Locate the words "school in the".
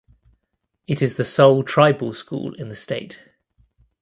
2.15-2.75